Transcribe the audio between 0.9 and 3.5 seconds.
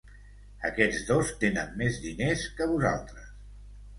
dos tenen més diners que vosaltres!